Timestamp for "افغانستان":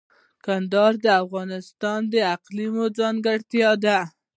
1.23-1.99